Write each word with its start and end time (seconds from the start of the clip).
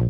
Hey 0.00 0.08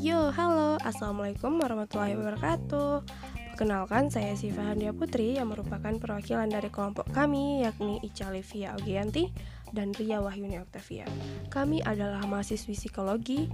yo, 0.00 0.32
halo, 0.32 0.80
assalamualaikum 0.80 1.60
warahmatullahi 1.60 2.16
wabarakatuh. 2.16 3.04
Perkenalkan, 3.52 4.08
saya 4.08 4.32
Siva 4.32 4.64
Handia 4.64 4.96
Putri 4.96 5.36
yang 5.36 5.52
merupakan 5.52 5.92
perwakilan 6.00 6.48
dari 6.48 6.72
kelompok 6.72 7.04
kami, 7.12 7.68
yakni 7.68 8.00
Ica 8.00 8.32
Livia 8.32 8.72
Ogianti 8.80 9.28
dan 9.76 9.92
Ria 9.92 10.24
Wahyuni 10.24 10.56
Octavia. 10.56 11.04
Kami 11.52 11.84
adalah 11.84 12.24
mahasiswi 12.24 12.72
psikologi 12.72 13.52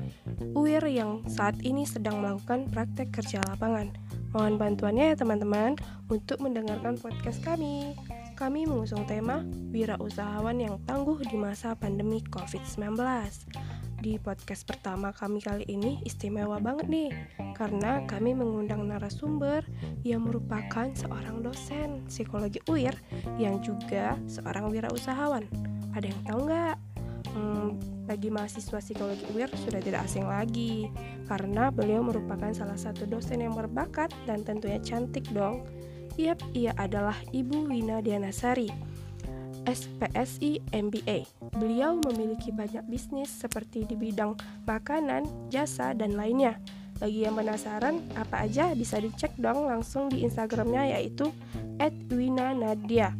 UIR 0.54 0.86
yang 0.86 1.26
saat 1.26 1.58
ini 1.66 1.82
sedang 1.82 2.22
melakukan 2.22 2.70
praktek 2.70 3.10
kerja 3.10 3.42
lapangan. 3.42 3.90
Mohon 4.30 4.54
bantuannya 4.54 5.10
ya 5.10 5.18
teman-teman 5.18 5.74
untuk 6.06 6.46
mendengarkan 6.46 6.94
podcast 6.94 7.42
kami. 7.42 7.98
Kami 8.38 8.70
mengusung 8.70 9.02
tema 9.02 9.42
Wirausahawan 9.74 10.62
yang 10.62 10.78
tangguh 10.86 11.18
di 11.26 11.34
masa 11.34 11.74
pandemi 11.74 12.22
COVID-19. 12.22 12.94
Di 13.98 14.14
podcast 14.22 14.62
pertama 14.62 15.10
kami 15.10 15.42
kali 15.42 15.66
ini 15.66 15.98
istimewa 16.06 16.62
banget 16.62 16.86
nih 16.86 17.10
Karena 17.58 18.06
kami 18.06 18.38
mengundang 18.38 18.86
narasumber 18.86 19.66
yang 20.06 20.22
merupakan 20.22 20.86
seorang 20.94 21.42
dosen 21.42 22.06
psikologi 22.06 22.62
UIR 22.70 22.94
Yang 23.42 23.74
juga 23.74 24.14
seorang 24.30 24.70
wirausahawan 24.70 25.50
Ada 25.98 26.06
yang 26.06 26.22
tahu 26.22 26.40
nggak? 26.46 26.76
Hmm, 27.34 27.74
bagi 28.06 28.30
mahasiswa 28.30 28.78
psikologi 28.78 29.26
UIR 29.34 29.50
sudah 29.66 29.82
tidak 29.82 30.06
asing 30.06 30.30
lagi 30.30 30.86
Karena 31.26 31.74
beliau 31.74 32.06
merupakan 32.06 32.54
salah 32.54 32.78
satu 32.78 33.02
dosen 33.02 33.42
yang 33.42 33.58
berbakat 33.58 34.14
dan 34.30 34.46
tentunya 34.46 34.78
cantik 34.78 35.26
dong 35.34 35.66
Yap, 36.18 36.42
ia 36.50 36.74
adalah 36.74 37.14
Ibu 37.30 37.70
Wina 37.70 38.02
Dianasari 38.02 38.66
SPSI 39.62 40.66
MBA. 40.74 41.30
Beliau 41.54 41.94
memiliki 41.94 42.50
banyak 42.50 42.82
bisnis 42.90 43.30
seperti 43.30 43.86
di 43.86 43.94
bidang 43.94 44.34
makanan, 44.66 45.30
jasa, 45.46 45.94
dan 45.94 46.18
lainnya. 46.18 46.58
Bagi 46.98 47.22
yang 47.22 47.38
penasaran, 47.38 48.02
apa 48.18 48.50
aja 48.50 48.74
bisa 48.74 48.98
dicek 48.98 49.30
dong 49.38 49.70
langsung 49.70 50.10
di 50.10 50.26
Instagramnya 50.26 50.98
yaitu 50.98 51.30
@winanadia. 52.10 53.14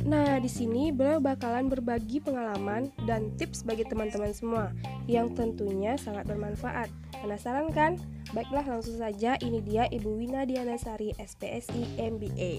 Nah, 0.00 0.40
di 0.40 0.48
sini 0.48 0.88
beliau 0.88 1.20
bakalan 1.20 1.68
berbagi 1.68 2.24
pengalaman 2.24 2.88
dan 3.04 3.36
tips 3.36 3.68
bagi 3.68 3.84
teman-teman 3.84 4.32
semua 4.32 4.72
yang 5.04 5.36
tentunya 5.36 6.00
sangat 6.00 6.24
bermanfaat. 6.24 6.88
Penasaran 7.20 7.68
kan? 7.68 8.00
Baiklah 8.32 8.64
langsung 8.64 8.96
saja 8.96 9.36
ini 9.44 9.60
dia 9.60 9.84
Ibu 9.92 10.16
Wina 10.16 10.48
Dianasari 10.48 11.12
SPSI 11.20 12.00
MBA. 12.00 12.54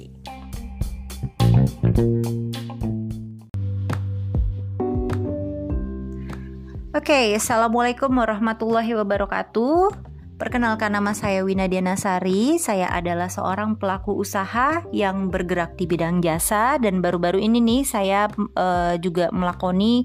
Oke, 6.92 7.08
okay, 7.08 7.26
Assalamualaikum 7.40 8.12
warahmatullahi 8.12 8.94
wabarakatuh. 8.94 10.11
Perkenalkan 10.42 10.98
nama 10.98 11.14
saya 11.14 11.46
Wina 11.46 11.70
Dianasari. 11.70 12.58
Saya 12.58 12.90
adalah 12.90 13.30
seorang 13.30 13.78
pelaku 13.78 14.18
usaha 14.18 14.82
yang 14.90 15.30
bergerak 15.30 15.78
di 15.78 15.86
bidang 15.86 16.18
jasa 16.18 16.82
dan 16.82 16.98
baru-baru 16.98 17.38
ini 17.38 17.62
nih 17.62 17.82
saya 17.86 18.26
uh, 18.58 18.98
juga 18.98 19.30
melakoni 19.30 20.02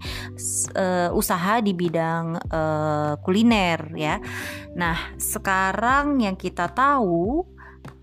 uh, 0.77 1.09
usaha 1.17 1.65
di 1.65 1.73
bidang 1.73 2.37
uh, 2.53 3.17
kuliner 3.25 3.97
ya. 3.97 4.20
Nah, 4.77 5.17
sekarang 5.17 6.20
yang 6.20 6.37
kita 6.37 6.69
tahu 6.69 7.41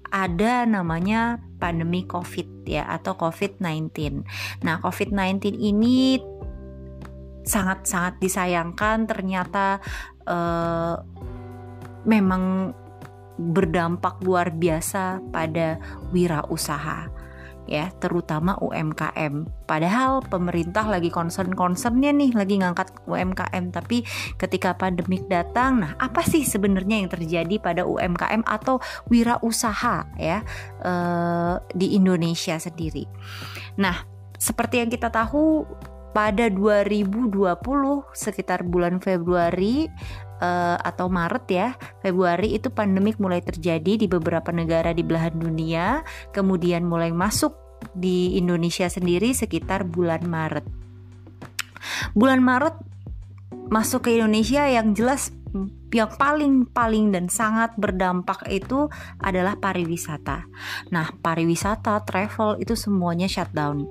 ada 0.10 0.66
namanya 0.66 1.38
pandemi 1.62 2.02
Covid 2.10 2.66
ya 2.66 2.90
atau 2.90 3.14
COVID-19. 3.14 4.26
Nah, 4.66 4.82
COVID-19 4.82 5.54
ini 5.54 6.18
sangat-sangat 7.46 8.18
disayangkan 8.18 9.06
ternyata 9.06 9.78
uh, 10.26 10.98
memang 12.04 12.76
berdampak 13.38 14.22
luar 14.22 14.54
biasa 14.54 15.20
pada 15.34 15.82
wirausaha 16.14 17.10
ya 17.64 17.90
terutama 18.00 18.60
UMKM 18.60 19.48
padahal 19.64 20.20
pemerintah 20.28 20.84
lagi 20.84 21.08
concern-concernnya 21.08 22.12
nih 22.12 22.32
lagi 22.36 22.60
ngangkat 22.60 22.92
UMKM 23.08 23.72
tapi 23.72 24.04
ketika 24.36 24.76
pandemik 24.76 25.24
datang 25.32 25.80
nah 25.80 25.92
apa 25.96 26.22
sih 26.28 26.44
sebenarnya 26.44 27.00
yang 27.00 27.10
terjadi 27.12 27.56
pada 27.64 27.88
UMKM 27.88 28.44
atau 28.44 28.84
wirausaha 29.08 30.04
ya 30.20 30.44
uh, 30.84 31.56
di 31.72 31.96
Indonesia 31.96 32.60
sendiri? 32.60 33.08
Nah 33.80 34.04
seperti 34.36 34.84
yang 34.84 34.92
kita 34.92 35.08
tahu 35.08 35.64
pada 36.14 36.46
2020 36.52 37.34
sekitar 38.14 38.62
bulan 38.68 39.02
Februari 39.02 39.90
uh, 40.44 40.78
atau 40.84 41.08
Maret 41.08 41.46
ya 41.48 41.68
Februari 42.04 42.60
itu 42.60 42.68
pandemik 42.68 43.18
mulai 43.18 43.40
terjadi 43.40 43.96
di 43.96 44.08
beberapa 44.12 44.52
negara 44.52 44.92
di 44.92 45.02
belahan 45.02 45.40
dunia 45.40 46.04
kemudian 46.36 46.84
mulai 46.84 47.16
masuk 47.16 47.56
di 47.96 48.36
Indonesia 48.36 48.92
sendiri 48.92 49.32
sekitar 49.32 49.88
bulan 49.88 50.28
Maret 50.28 50.68
bulan 52.12 52.44
Maret 52.44 52.76
masuk 53.72 54.12
ke 54.12 54.20
Indonesia 54.20 54.68
yang 54.68 54.92
jelas 54.92 55.32
yang 55.94 56.10
paling 56.18 56.66
paling 56.74 57.14
dan 57.14 57.30
sangat 57.30 57.78
berdampak 57.78 58.42
itu 58.50 58.90
adalah 59.22 59.54
pariwisata. 59.54 60.50
Nah, 60.90 61.14
pariwisata, 61.22 62.02
travel 62.02 62.58
itu 62.58 62.74
semuanya 62.74 63.30
shutdown 63.30 63.86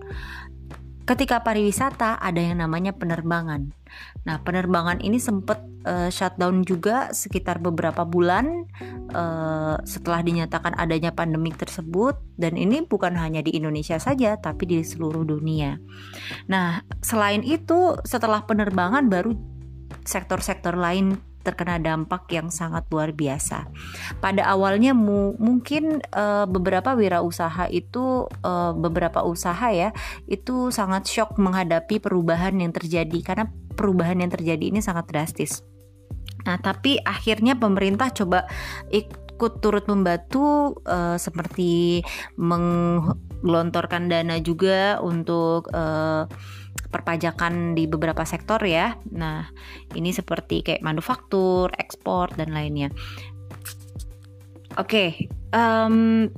ketika 1.02 1.42
pariwisata 1.42 2.18
ada 2.22 2.40
yang 2.40 2.62
namanya 2.62 2.94
penerbangan. 2.94 3.74
Nah, 4.22 4.38
penerbangan 4.42 5.02
ini 5.02 5.18
sempat 5.18 5.62
uh, 5.86 6.08
shutdown 6.08 6.62
juga 6.62 7.10
sekitar 7.10 7.58
beberapa 7.58 8.06
bulan 8.06 8.66
uh, 9.12 9.76
setelah 9.82 10.22
dinyatakan 10.22 10.78
adanya 10.78 11.10
pandemik 11.10 11.58
tersebut 11.58 12.18
dan 12.38 12.54
ini 12.54 12.86
bukan 12.86 13.18
hanya 13.18 13.42
di 13.42 13.54
Indonesia 13.54 13.98
saja 13.98 14.38
tapi 14.38 14.68
di 14.68 14.78
seluruh 14.82 15.26
dunia. 15.26 15.78
Nah, 16.46 16.86
selain 17.02 17.42
itu 17.42 17.98
setelah 18.06 18.46
penerbangan 18.46 19.10
baru 19.10 19.34
sektor-sektor 20.02 20.74
lain 20.74 21.18
terkena 21.42 21.76
dampak 21.82 22.30
yang 22.30 22.48
sangat 22.48 22.86
luar 22.88 23.10
biasa. 23.10 23.66
Pada 24.22 24.46
awalnya 24.46 24.94
mu 24.94 25.34
mungkin 25.36 25.98
uh, 26.14 26.46
beberapa 26.46 26.94
wirausaha 26.94 27.66
itu 27.68 28.30
uh, 28.46 28.72
beberapa 28.78 29.26
usaha 29.26 29.68
ya 29.74 29.90
itu 30.30 30.70
sangat 30.70 31.10
shock 31.10 31.36
menghadapi 31.36 31.98
perubahan 31.98 32.56
yang 32.62 32.70
terjadi 32.70 33.18
karena 33.20 33.50
perubahan 33.72 34.20
yang 34.20 34.30
terjadi 34.30 34.72
ini 34.72 34.80
sangat 34.84 35.08
drastis. 35.10 35.64
Nah, 36.46 36.58
tapi 36.58 36.98
akhirnya 37.02 37.54
pemerintah 37.54 38.10
coba 38.10 38.50
ikut 38.90 39.62
turut 39.62 39.86
membantu 39.86 40.76
uh, 40.86 41.18
seperti 41.18 42.02
menggelontorkan 42.38 44.10
dana 44.10 44.38
juga 44.42 44.98
untuk 45.02 45.70
uh, 45.70 46.26
perpajakan 46.92 47.72
di 47.72 47.88
beberapa 47.88 48.22
sektor 48.28 48.60
ya. 48.62 48.98
Nah, 49.14 49.48
ini 49.96 50.12
seperti 50.12 50.60
kayak 50.60 50.84
manufaktur, 50.84 51.72
ekspor 51.78 52.32
dan 52.36 52.52
lainnya. 52.52 52.92
Oke, 54.80 54.88
okay, 54.88 55.08
um, 55.52 56.28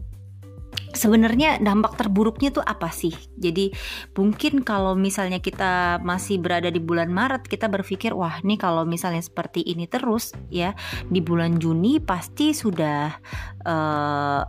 sebenarnya 0.95 1.61
dampak 1.61 1.99
terburuknya 1.99 2.55
tuh 2.55 2.65
apa 2.65 2.89
sih? 2.95 3.13
Jadi 3.37 3.75
mungkin 4.17 4.63
kalau 4.63 4.95
misalnya 4.95 5.43
kita 5.43 6.01
masih 6.01 6.41
berada 6.41 6.71
di 6.71 6.81
bulan 6.81 7.11
Maret, 7.11 7.45
kita 7.51 7.69
berpikir 7.69 8.15
wah 8.17 8.41
nih 8.41 8.57
kalau 8.57 8.87
misalnya 8.87 9.21
seperti 9.21 9.61
ini 9.67 9.91
terus 9.91 10.33
ya 10.49 10.73
di 11.11 11.21
bulan 11.21 11.61
Juni 11.61 12.01
pasti 12.01 12.57
sudah 12.57 13.13
uh, 13.67 14.43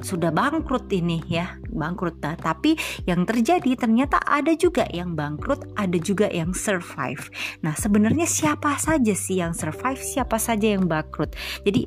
sudah 0.00 0.32
bangkrut 0.32 0.88
ini 0.92 1.20
ya 1.28 1.56
bangkrut. 1.68 2.20
Nah, 2.24 2.36
tapi 2.36 2.76
yang 3.04 3.28
terjadi 3.28 3.76
ternyata 3.76 4.20
ada 4.24 4.52
juga 4.56 4.88
yang 4.90 5.12
bangkrut 5.12 5.76
ada 5.76 5.98
juga 6.00 6.26
yang 6.32 6.56
survive. 6.56 7.28
Nah 7.64 7.76
sebenarnya 7.76 8.24
siapa 8.24 8.80
saja 8.80 9.12
sih 9.12 9.40
yang 9.40 9.52
survive 9.52 10.00
siapa 10.00 10.40
saja 10.40 10.72
yang 10.76 10.88
bangkrut? 10.88 11.36
Jadi 11.64 11.86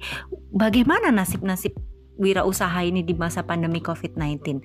bagaimana 0.54 1.10
nasib-nasib 1.10 1.74
wirausaha 2.18 2.80
ini 2.83 3.01
di 3.06 3.13
masa 3.15 3.45
pandemi 3.45 3.80
COVID-19 3.80 4.62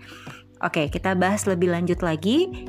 Oke, 0.59 0.91
kita 0.91 1.15
bahas 1.15 1.47
lebih 1.47 1.71
lanjut 1.71 2.03
lagi 2.03 2.67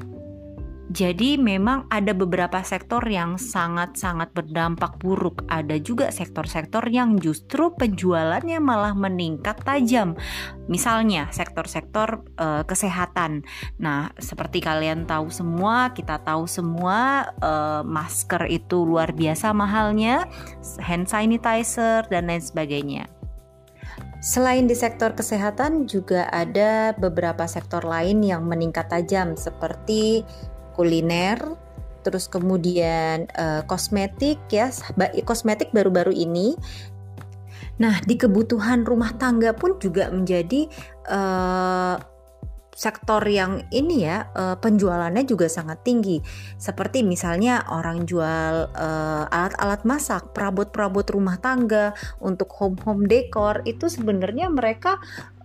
jadi 0.89 1.37
memang 1.37 1.85
ada 1.93 2.17
beberapa 2.17 2.65
sektor 2.65 3.05
yang 3.05 3.37
sangat-sangat 3.37 4.33
berdampak 4.33 4.97
buruk. 4.97 5.45
Ada 5.45 5.77
juga 5.77 6.09
sektor-sektor 6.09 6.81
yang 6.89 7.21
justru 7.21 7.69
penjualannya 7.77 8.57
malah 8.57 8.97
meningkat 8.97 9.61
tajam. 9.61 10.17
Misalnya 10.65 11.29
sektor-sektor 11.29 12.25
uh, 12.41 12.65
kesehatan. 12.65 13.45
Nah, 13.77 14.09
seperti 14.17 14.65
kalian 14.65 15.05
tahu 15.05 15.29
semua, 15.29 15.93
kita 15.93 16.25
tahu 16.25 16.49
semua 16.49 17.29
uh, 17.37 17.85
masker 17.85 18.49
itu 18.49 18.81
luar 18.81 19.13
biasa 19.13 19.53
mahalnya, 19.53 20.25
hand 20.81 21.05
sanitizer 21.05 22.01
dan 22.09 22.33
lain 22.33 22.41
sebagainya. 22.41 23.18
Selain 24.19 24.67
di 24.67 24.75
sektor 24.75 25.15
kesehatan, 25.15 25.87
juga 25.87 26.27
ada 26.27 26.91
beberapa 26.91 27.47
sektor 27.47 27.87
lain 27.87 28.19
yang 28.19 28.43
meningkat 28.43 28.91
tajam, 28.91 29.39
seperti 29.39 30.27
kuliner, 30.75 31.39
terus 32.03 32.27
kemudian 32.27 33.31
uh, 33.39 33.63
kosmetik 33.63 34.39
ya, 34.51 34.75
kosmetik 35.23 35.71
baru-baru 35.71 36.11
ini. 36.11 36.59
Nah, 37.79 37.95
di 38.03 38.19
kebutuhan 38.19 38.83
rumah 38.83 39.15
tangga 39.15 39.55
pun 39.55 39.79
juga 39.79 40.11
menjadi 40.11 40.67
uh, 41.07 41.95
sektor 42.79 43.19
yang 43.27 43.67
ini 43.75 44.07
ya 44.07 44.31
uh, 44.31 44.55
penjualannya 44.55 45.27
juga 45.27 45.51
sangat 45.51 45.83
tinggi 45.83 46.23
seperti 46.55 47.03
misalnya 47.03 47.67
orang 47.67 48.07
jual 48.07 48.71
alat-alat 49.27 49.83
uh, 49.83 49.87
masak 49.87 50.31
perabot-perabot 50.31 51.03
rumah 51.11 51.35
tangga 51.43 51.91
untuk 52.23 52.47
home 52.55 52.79
home 52.87 53.03
decor 53.03 53.59
itu 53.67 53.91
sebenarnya 53.91 54.47
mereka 54.47 54.95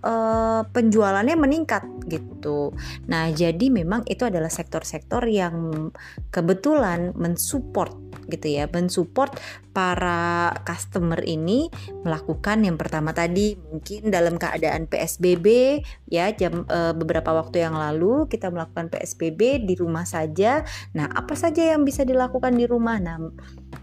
uh, 0.05 0.63
penjualannya 0.69 1.35
meningkat 1.35 1.83
gitu. 2.07 2.77
Nah, 3.09 3.33
jadi 3.33 3.73
memang 3.73 4.05
itu 4.07 4.29
adalah 4.29 4.53
sektor-sektor 4.53 5.25
yang 5.25 5.89
kebetulan 6.29 7.17
mensupport 7.17 8.04
gitu 8.31 8.47
ya, 8.49 8.71
mensupport 8.71 9.35
para 9.75 10.55
customer 10.63 11.19
ini 11.27 11.67
melakukan 12.07 12.63
yang 12.63 12.79
pertama 12.79 13.11
tadi 13.11 13.59
mungkin 13.59 14.09
dalam 14.15 14.39
keadaan 14.39 14.87
PSBB 14.87 15.81
ya 16.07 16.31
jam 16.31 16.63
e, 16.71 16.95
beberapa 16.95 17.35
waktu 17.35 17.67
yang 17.67 17.75
lalu 17.75 18.31
kita 18.31 18.55
melakukan 18.55 18.87
PSBB 18.89 19.67
di 19.67 19.75
rumah 19.75 20.07
saja. 20.07 20.63
Nah, 20.95 21.11
apa 21.11 21.35
saja 21.35 21.75
yang 21.75 21.83
bisa 21.83 22.07
dilakukan 22.07 22.55
di 22.55 22.71
rumah? 22.71 23.03
Nah, 23.03 23.19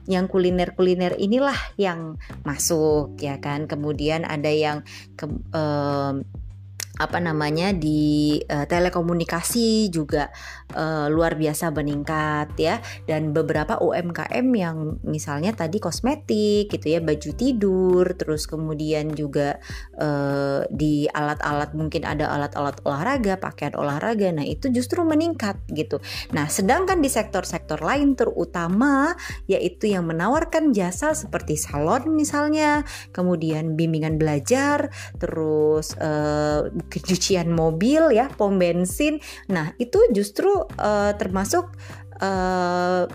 yang 0.07 0.31
kuliner-kuliner 0.31 1.19
inilah 1.19 1.57
yang 1.75 2.15
masuk 2.47 3.19
ya 3.19 3.37
kan. 3.43 3.67
Kemudian 3.67 4.23
ada 4.23 4.49
yang 4.49 4.87
ke, 5.19 5.27
e, 5.27 5.63
apa 6.99 7.23
namanya 7.23 7.71
di 7.71 8.41
uh, 8.47 8.67
telekomunikasi 8.67 9.87
juga 9.93 10.33
uh, 10.75 11.07
luar 11.07 11.39
biasa 11.39 11.71
meningkat 11.71 12.51
ya. 12.57 12.83
Dan 13.07 13.31
beberapa 13.31 13.79
UMKM 13.79 14.47
yang 14.55 14.99
misalnya 15.05 15.55
tadi 15.55 15.79
kosmetik 15.79 16.71
gitu 16.71 16.87
ya 16.87 16.99
baju 16.99 17.31
tidur 17.35 18.05
terus 18.15 18.47
kemudian 18.47 19.13
juga 19.15 19.59
uh, 19.99 20.67
di 20.71 21.07
alat-alat 21.07 21.73
mungkin 21.77 22.03
ada 22.03 22.31
alat-alat 22.31 22.83
olahraga 22.83 23.39
pakaian 23.39 23.75
olahraga 23.77 24.31
nah 24.31 24.45
itu 24.45 24.71
justru 24.71 25.03
meningkat 25.05 25.59
gitu. 25.71 25.99
Nah 26.35 26.47
sedangkan 26.47 26.99
di 26.99 27.09
sektor-sektor 27.11 27.79
lain 27.79 28.15
terutama 28.15 29.13
yaitu 29.45 29.91
yang 29.91 30.07
menawarkan 30.07 30.71
jasa 30.71 31.13
seperti 31.15 31.55
salon 31.59 32.15
misalnya 32.15 32.83
kemudian 33.11 33.75
bimbingan 33.75 34.15
belajar 34.15 34.89
terus 35.19 35.93
uh, 35.99 36.69
cucian 36.89 37.51
mobil 37.53 38.15
ya, 38.15 38.31
pom 38.33 38.57
bensin. 38.57 39.19
Nah, 39.51 39.75
itu 39.77 39.99
justru 40.15 40.49
uh, 40.79 41.11
termasuk 41.15 41.69
uh, 42.23 43.05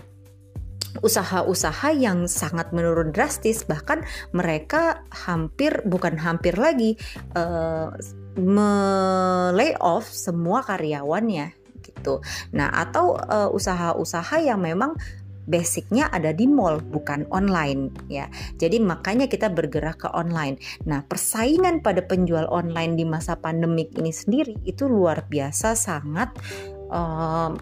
usaha-usaha 0.97 1.93
yang 1.93 2.25
sangat 2.25 2.73
menurun 2.73 3.13
drastis 3.13 3.61
bahkan 3.69 4.01
mereka 4.33 5.05
hampir 5.13 5.85
bukan 5.85 6.17
hampir 6.17 6.57
lagi 6.57 6.97
uh, 7.37 7.93
me 8.37 9.77
off 9.77 10.09
semua 10.09 10.65
karyawannya 10.65 11.53
gitu. 11.85 12.19
Nah, 12.53 12.73
atau 12.73 13.15
usaha-usaha 13.53 14.41
yang 14.41 14.59
memang 14.61 14.97
basicnya 15.47 16.11
ada 16.11 16.35
di 16.35 16.45
mall 16.45 16.83
bukan 16.83 17.25
online 17.31 17.95
ya. 18.11 18.27
Jadi 18.59 18.83
makanya 18.83 19.31
kita 19.31 19.47
bergerak 19.49 20.03
ke 20.05 20.09
online. 20.11 20.59
Nah, 20.83 21.07
persaingan 21.07 21.79
pada 21.81 22.03
penjual 22.03 22.45
online 22.51 22.99
di 22.99 23.07
masa 23.07 23.39
pandemik 23.39 23.95
ini 23.95 24.11
sendiri 24.11 24.59
itu 24.67 24.85
luar 24.85 25.25
biasa 25.25 25.73
sangat 25.73 26.35
um, 26.91 27.55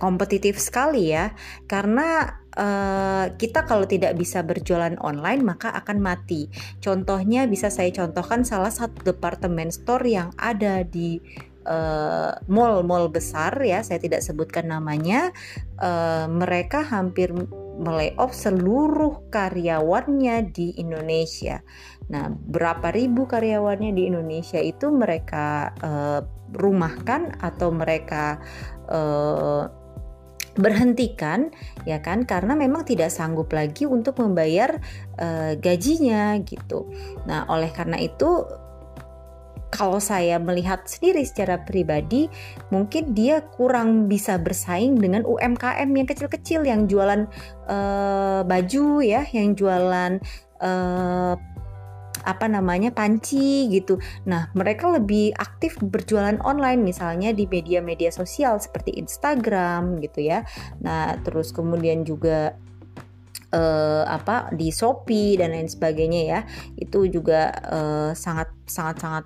kompetitif 0.00 0.56
sekali 0.56 1.12
ya. 1.12 1.36
Karena 1.68 2.40
uh, 2.56 3.26
kita 3.34 3.66
kalau 3.66 3.84
tidak 3.84 4.16
bisa 4.16 4.40
berjualan 4.46 4.94
online 5.02 5.44
maka 5.44 5.74
akan 5.74 5.98
mati. 6.00 6.48
Contohnya 6.80 7.44
bisa 7.44 7.68
saya 7.68 7.90
contohkan 7.92 8.42
salah 8.46 8.72
satu 8.72 9.02
departemen 9.04 9.68
store 9.68 10.06
yang 10.08 10.30
ada 10.38 10.86
di 10.86 11.20
mall-mall 12.48 13.06
uh, 13.06 13.12
besar 13.12 13.52
ya, 13.60 13.84
saya 13.84 14.00
tidak 14.00 14.24
sebutkan 14.24 14.72
namanya, 14.72 15.30
uh, 15.80 16.24
mereka 16.26 16.80
hampir 16.84 17.30
melayoff 17.78 18.34
seluruh 18.34 19.30
karyawannya 19.30 20.50
di 20.50 20.74
Indonesia. 20.82 21.62
Nah, 22.10 22.26
berapa 22.32 22.90
ribu 22.90 23.30
karyawannya 23.30 23.94
di 23.94 24.10
Indonesia 24.10 24.58
itu 24.58 24.90
mereka 24.90 25.70
uh, 25.78 26.20
rumahkan 26.56 27.38
atau 27.38 27.68
mereka 27.70 28.42
uh, 28.90 29.70
berhentikan 30.58 31.54
ya 31.86 32.02
kan 32.02 32.26
karena 32.26 32.58
memang 32.58 32.82
tidak 32.82 33.14
sanggup 33.14 33.54
lagi 33.54 33.86
untuk 33.86 34.18
membayar 34.18 34.82
uh, 35.22 35.54
gajinya 35.54 36.34
gitu. 36.42 36.90
Nah, 37.30 37.46
oleh 37.46 37.70
karena 37.70 38.02
itu 38.02 38.42
kalau 39.68 40.00
saya 40.00 40.40
melihat 40.40 40.84
sendiri 40.88 41.24
secara 41.24 41.60
pribadi, 41.60 42.28
mungkin 42.72 43.12
dia 43.12 43.44
kurang 43.56 44.08
bisa 44.08 44.40
bersaing 44.40 44.96
dengan 44.96 45.28
UMKM 45.28 45.88
yang 45.92 46.08
kecil-kecil 46.08 46.64
yang 46.64 46.88
jualan 46.88 47.28
uh, 47.68 48.40
baju 48.48 49.04
ya, 49.04 49.28
yang 49.32 49.52
jualan 49.52 50.20
uh, 50.64 51.34
apa 52.28 52.46
namanya 52.50 52.92
panci 52.92 53.72
gitu. 53.72 53.96
Nah, 54.28 54.52
mereka 54.52 54.92
lebih 54.92 55.32
aktif 55.38 55.80
berjualan 55.80 56.36
online 56.44 56.84
misalnya 56.84 57.32
di 57.32 57.48
media-media 57.48 58.12
sosial 58.12 58.60
seperti 58.60 58.96
Instagram 59.00 60.02
gitu 60.04 60.28
ya. 60.28 60.44
Nah, 60.84 61.16
terus 61.24 61.54
kemudian 61.56 62.04
juga 62.04 62.56
uh, 63.52 64.04
apa 64.04 64.52
di 64.52 64.68
Shopee 64.68 65.38
dan 65.40 65.54
lain 65.56 65.68
sebagainya 65.68 66.22
ya 66.24 66.40
itu 66.76 67.08
juga 67.08 67.52
uh, 67.64 68.10
sangat 68.12 68.52
sangat 68.68 68.96
sangat 69.00 69.24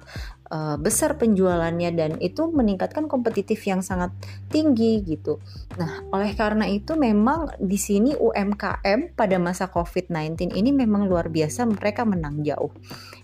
uh, 0.52 0.76
besar 0.76 1.16
penjualannya 1.16 1.90
dan 1.96 2.10
itu 2.20 2.46
meningkatkan 2.52 3.08
kompetitif 3.08 3.64
yang 3.64 3.80
sangat 3.80 4.12
tinggi 4.52 5.00
gitu. 5.02 5.40
Nah, 5.80 6.04
oleh 6.12 6.36
karena 6.36 6.68
itu 6.68 6.94
memang 6.94 7.48
di 7.58 7.80
sini 7.80 8.12
UMKM 8.12 9.16
pada 9.16 9.36
masa 9.40 9.72
COVID-19 9.72 10.52
ini 10.52 10.70
memang 10.70 11.08
luar 11.08 11.32
biasa 11.32 11.64
mereka 11.66 12.04
menang 12.04 12.44
jauh 12.44 12.70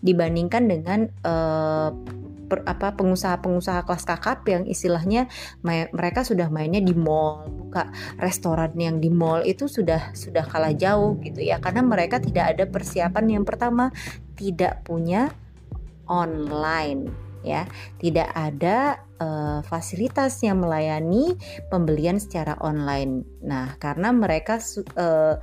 dibandingkan 0.01 0.65
dengan 0.67 1.01
uh, 1.23 1.93
per, 2.49 2.65
apa 2.65 2.97
pengusaha-pengusaha 2.97 3.85
kelas 3.85 4.05
kakap 4.09 4.43
yang 4.49 4.65
istilahnya 4.65 5.29
mereka 5.63 6.25
sudah 6.25 6.49
mainnya 6.49 6.81
di 6.81 6.97
mall 6.97 7.47
buka 7.47 7.93
restoran 8.17 8.73
yang 8.81 8.99
di 8.99 9.13
mall 9.13 9.45
itu 9.45 9.69
sudah 9.69 10.17
sudah 10.17 10.49
kalah 10.49 10.73
jauh 10.73 11.21
gitu 11.21 11.45
ya. 11.45 11.61
Karena 11.61 11.85
mereka 11.85 12.17
tidak 12.19 12.57
ada 12.57 12.65
persiapan 12.65 13.39
yang 13.39 13.45
pertama 13.45 13.93
tidak 14.35 14.83
punya 14.89 15.29
online 16.09 17.13
ya. 17.45 17.69
Tidak 18.01 18.29
ada 18.33 19.05
uh, 19.21 19.61
fasilitas 19.63 20.41
yang 20.41 20.65
melayani 20.65 21.37
pembelian 21.69 22.17
secara 22.17 22.57
online. 22.65 23.29
Nah 23.45 23.77
karena 23.77 24.11
mereka 24.11 24.59
uh, 24.97 25.37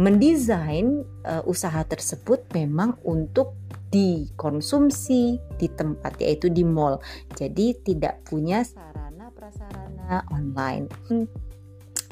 mendesain 0.00 1.04
uh, 1.28 1.44
usaha 1.44 1.84
tersebut 1.84 2.48
memang 2.56 2.96
untuk 3.04 3.56
dikonsumsi 3.92 5.36
di 5.60 5.68
tempat 5.68 6.16
yaitu 6.16 6.48
di 6.48 6.64
mall. 6.64 6.96
Jadi 7.36 7.76
tidak 7.84 8.24
punya 8.24 8.64
sarana 8.64 9.28
prasarana 9.36 10.24
online. 10.32 10.88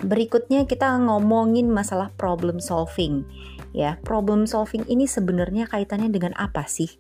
Berikutnya 0.01 0.65
kita 0.65 0.97
ngomongin 1.01 1.69
masalah 1.73 2.13
problem 2.21 2.61
solving. 2.61 3.25
Ya, 3.71 4.03
problem 4.03 4.51
solving 4.51 4.83
ini 4.91 5.07
sebenarnya 5.07 5.71
kaitannya 5.71 6.11
dengan 6.11 6.35
apa 6.37 6.67
sih? 6.67 6.91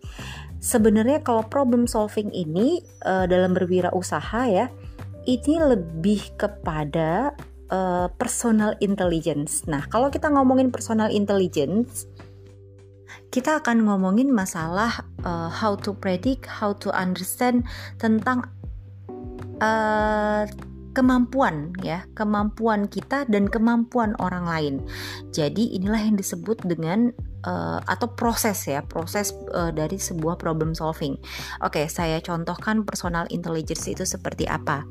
Sebenarnya 0.61 1.25
kalau 1.25 1.45
problem 1.49 1.89
solving 1.89 2.31
ini 2.31 2.85
uh, 3.05 3.27
dalam 3.27 3.57
berwirausaha 3.57 4.43
ya, 4.49 4.71
ini 5.27 5.55
lebih 5.61 6.37
kepada 6.39 7.35
uh, 7.71 8.07
personal 8.19 8.75
intelligence. 8.83 9.65
Nah, 9.71 9.87
kalau 9.89 10.11
kita 10.11 10.29
ngomongin 10.29 10.69
personal 10.75 11.09
intelligence, 11.09 12.07
kita 13.31 13.63
akan 13.63 13.87
ngomongin 13.87 14.31
masalah 14.31 15.07
uh, 15.23 15.51
how 15.51 15.79
to 15.79 15.95
predict, 15.95 16.47
how 16.47 16.75
to 16.75 16.91
understand 16.95 17.67
tentang 17.99 18.47
uh, 19.63 20.47
kemampuan 20.91 21.71
ya, 21.83 22.03
kemampuan 22.19 22.91
kita 22.91 23.27
dan 23.31 23.47
kemampuan 23.47 24.19
orang 24.19 24.45
lain. 24.47 24.75
Jadi 25.31 25.79
inilah 25.79 26.03
yang 26.03 26.19
disebut 26.19 26.67
dengan 26.67 27.15
uh, 27.47 27.79
atau 27.87 28.11
proses 28.11 28.67
ya, 28.67 28.83
proses 28.83 29.31
uh, 29.55 29.71
dari 29.71 29.97
sebuah 29.97 30.39
problem 30.43 30.75
solving. 30.75 31.15
Oke, 31.63 31.87
saya 31.87 32.19
contohkan 32.19 32.83
personal 32.83 33.31
intelligence 33.31 33.87
itu 33.87 34.03
seperti 34.03 34.51
apa. 34.51 34.83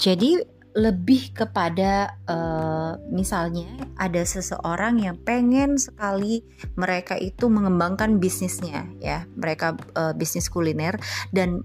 Jadi 0.00 0.59
lebih 0.78 1.34
kepada 1.34 2.14
uh, 2.30 2.94
misalnya 3.10 3.66
ada 3.98 4.22
seseorang 4.22 5.02
yang 5.02 5.18
pengen 5.26 5.74
sekali 5.74 6.46
mereka 6.78 7.18
itu 7.18 7.50
mengembangkan 7.50 8.22
bisnisnya 8.22 8.86
ya 9.02 9.26
mereka 9.34 9.74
uh, 9.98 10.14
bisnis 10.14 10.46
kuliner 10.46 10.94
dan 11.34 11.58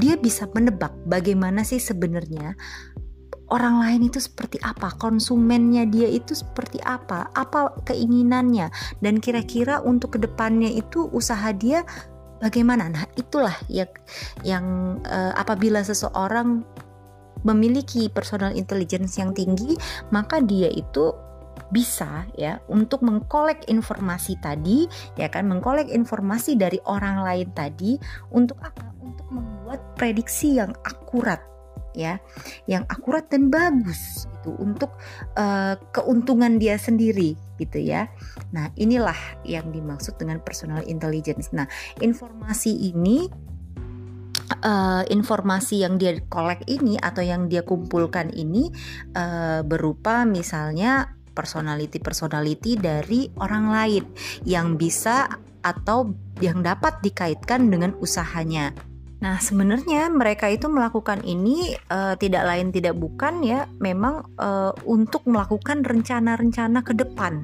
dia 0.00 0.16
bisa 0.16 0.48
menebak 0.56 0.94
bagaimana 1.04 1.60
sih 1.60 1.76
sebenarnya 1.76 2.56
orang 3.48 3.80
lain 3.80 4.12
itu 4.12 4.20
seperti 4.20 4.60
apa, 4.60 4.92
konsumennya 5.00 5.88
dia 5.88 6.08
itu 6.08 6.36
seperti 6.36 6.78
apa, 6.84 7.32
apa 7.32 7.72
keinginannya, 7.88 8.68
dan 9.00 9.18
kira-kira 9.18 9.80
untuk 9.80 10.16
ke 10.16 10.18
depannya 10.20 10.68
itu 10.68 11.08
usaha 11.10 11.48
dia 11.56 11.82
bagaimana. 12.44 12.92
Nah, 12.92 13.04
itulah 13.16 13.56
yang 13.72 13.90
yang 14.44 14.64
uh, 15.08 15.32
apabila 15.34 15.80
seseorang 15.82 16.62
memiliki 17.46 18.08
personal 18.10 18.54
intelligence 18.54 19.18
yang 19.18 19.34
tinggi, 19.34 19.74
maka 20.10 20.40
dia 20.42 20.70
itu 20.70 21.14
bisa 21.68 22.24
ya 22.32 22.62
untuk 22.70 23.04
mengkolek 23.04 23.68
informasi 23.68 24.40
tadi 24.40 24.88
ya 25.20 25.28
kan 25.28 25.44
mengkolek 25.44 25.92
informasi 25.92 26.56
dari 26.56 26.80
orang 26.88 27.20
lain 27.20 27.52
tadi 27.52 28.00
untuk 28.32 28.56
apa 28.64 28.88
untuk 29.04 29.26
membuat 29.28 29.80
prediksi 29.98 30.56
yang 30.56 30.72
akurat 30.86 31.44
ya 31.92 32.16
yang 32.64 32.88
akurat 32.88 33.26
dan 33.28 33.52
bagus 33.52 34.24
itu 34.38 34.54
untuk 34.56 34.96
uh, 35.36 35.76
keuntungan 35.92 36.56
dia 36.56 36.78
sendiri 36.78 37.34
gitu 37.58 37.82
ya. 37.82 38.06
Nah, 38.54 38.70
inilah 38.78 39.18
yang 39.42 39.74
dimaksud 39.74 40.14
dengan 40.16 40.38
personal 40.38 40.80
intelligence. 40.86 41.50
Nah, 41.50 41.66
informasi 41.98 42.70
ini 42.94 43.26
uh, 44.62 45.02
informasi 45.08 45.82
yang 45.86 45.98
dia 45.98 46.16
kolek 46.26 46.66
ini 46.70 46.98
atau 46.98 47.22
yang 47.22 47.46
dia 47.46 47.62
kumpulkan 47.62 48.30
ini 48.34 48.70
uh, 49.14 49.62
berupa 49.66 50.22
misalnya 50.26 51.18
personality-personality 51.36 52.74
dari 52.78 53.30
orang 53.38 53.70
lain 53.70 54.04
yang 54.42 54.74
bisa 54.74 55.30
atau 55.62 56.10
yang 56.42 56.62
dapat 56.62 56.98
dikaitkan 57.02 57.70
dengan 57.70 57.94
usahanya. 57.98 58.87
Nah, 59.18 59.42
sebenarnya 59.42 60.06
mereka 60.14 60.46
itu 60.46 60.70
melakukan 60.70 61.26
ini 61.26 61.74
uh, 61.90 62.14
tidak 62.14 62.46
lain 62.46 62.70
tidak 62.70 62.94
bukan 62.94 63.42
ya, 63.42 63.66
memang 63.82 64.22
uh, 64.38 64.70
untuk 64.86 65.26
melakukan 65.26 65.82
rencana-rencana 65.82 66.86
ke 66.86 66.94
depan 66.94 67.42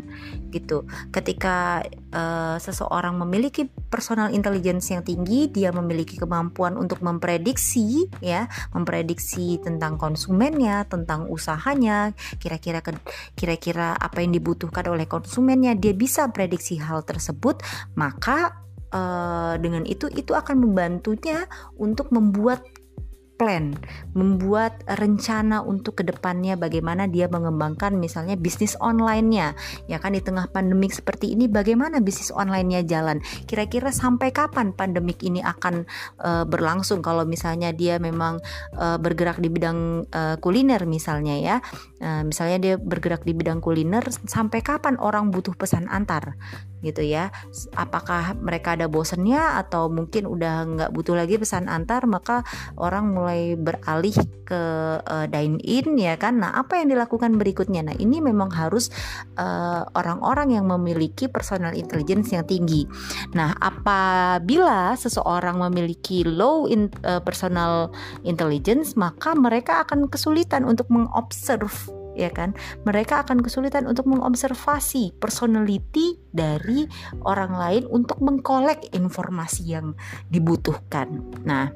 gitu. 0.54 0.87
Ketika 1.11 1.83
uh, 2.14 2.57
seseorang 2.62 3.19
memiliki 3.19 3.66
personal 3.90 4.31
intelligence 4.31 4.95
yang 4.95 5.02
tinggi, 5.02 5.50
dia 5.50 5.75
memiliki 5.75 6.14
kemampuan 6.14 6.78
untuk 6.78 7.02
memprediksi 7.02 8.07
ya, 8.23 8.47
memprediksi 8.71 9.59
tentang 9.59 9.99
konsumennya, 9.99 10.87
tentang 10.87 11.26
usahanya, 11.26 12.14
kira-kira 12.38 12.87
kira-kira 13.35 13.99
apa 13.99 14.23
yang 14.23 14.31
dibutuhkan 14.31 14.87
oleh 14.87 15.11
konsumennya, 15.11 15.75
dia 15.75 15.90
bisa 15.90 16.31
prediksi 16.31 16.78
hal 16.78 17.02
tersebut, 17.02 17.59
maka 17.99 18.63
uh, 18.94 19.58
dengan 19.58 19.82
itu 19.84 20.06
itu 20.14 20.32
akan 20.32 20.62
membantunya 20.62 21.50
untuk 21.74 22.14
membuat 22.14 22.62
plan, 23.34 23.74
membuat 24.14 24.86
rencana 24.86 25.60
untuk 25.62 25.98
ke 26.00 26.04
depannya 26.06 26.54
bagaimana 26.54 27.10
dia 27.10 27.26
mengembangkan 27.26 27.98
misalnya 27.98 28.38
bisnis 28.38 28.78
online-nya. 28.78 29.58
Ya 29.90 29.98
kan 29.98 30.14
di 30.14 30.22
tengah 30.22 30.46
pandemik 30.54 30.94
seperti 30.94 31.34
ini 31.34 31.50
bagaimana 31.50 31.98
bisnis 31.98 32.30
online-nya 32.30 32.86
jalan? 32.86 33.18
Kira-kira 33.50 33.90
sampai 33.90 34.30
kapan 34.30 34.70
pandemik 34.70 35.20
ini 35.26 35.42
akan 35.42 35.84
uh, 36.22 36.44
berlangsung 36.46 37.02
kalau 37.02 37.26
misalnya 37.26 37.74
dia 37.74 37.98
memang 37.98 38.38
uh, 38.78 38.96
bergerak 39.02 39.42
di 39.42 39.50
bidang 39.50 40.06
uh, 40.14 40.38
kuliner 40.38 40.86
misalnya 40.86 41.34
ya. 41.36 41.56
Uh, 41.98 42.22
misalnya 42.22 42.58
dia 42.62 42.74
bergerak 42.78 43.26
di 43.26 43.34
bidang 43.34 43.58
kuliner 43.58 44.06
sampai 44.30 44.62
kapan 44.62 44.94
orang 45.02 45.34
butuh 45.34 45.58
pesan 45.58 45.90
antar 45.90 46.38
gitu 46.84 47.00
ya. 47.00 47.32
Apakah 47.74 48.36
mereka 48.36 48.76
ada 48.76 48.86
bosennya 48.86 49.56
atau 49.58 49.88
mungkin 49.88 50.28
udah 50.28 50.54
nggak 50.68 50.90
butuh 50.92 51.16
lagi 51.16 51.40
pesan 51.40 51.66
antar 51.66 52.04
maka 52.04 52.44
orang 52.76 53.16
mulai 53.16 53.56
beralih 53.56 54.14
ke 54.44 54.62
uh, 55.00 55.26
dine 55.26 55.58
in 55.64 55.96
ya 55.96 56.20
kan? 56.20 56.38
Nah 56.38 56.52
apa 56.52 56.78
yang 56.78 56.92
dilakukan 56.92 57.40
berikutnya? 57.40 57.80
Nah 57.80 57.96
ini 57.96 58.20
memang 58.20 58.52
harus 58.52 58.92
eh, 59.40 59.82
orang-orang 59.96 60.52
uh, 60.52 60.54
yang 60.60 60.66
memiliki 60.68 61.26
personal 61.32 61.72
intelligence 61.72 62.30
yang 62.36 62.44
tinggi. 62.44 62.84
Nah 63.32 63.56
apabila 63.56 64.92
seseorang 64.94 65.64
memiliki 65.64 66.22
low 66.22 66.68
in, 66.68 66.92
uh, 67.08 67.24
personal 67.24 67.88
intelligence 68.28 68.94
maka 68.94 69.32
mereka 69.32 69.82
akan 69.88 70.12
kesulitan 70.12 70.68
untuk 70.68 70.92
mengobserv 70.92 72.03
ya 72.14 72.30
kan 72.30 72.54
mereka 72.87 73.26
akan 73.26 73.42
kesulitan 73.42 73.85
untuk 73.90 74.06
mengobservasi 74.09 75.18
personality 75.18 76.18
dari 76.30 76.87
orang 77.26 77.52
lain 77.54 77.85
untuk 77.90 78.23
mengkolek 78.23 78.94
informasi 78.94 79.75
yang 79.75 79.92
dibutuhkan 80.30 81.21
nah 81.42 81.71